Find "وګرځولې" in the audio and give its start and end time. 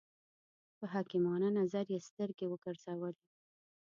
2.49-3.23